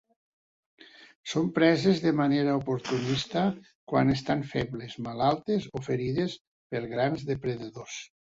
[1.33, 3.43] Són preses de manera oportunista
[3.93, 6.39] quan estan febles, malaltes, o ferides
[6.73, 8.01] per grans depredadors.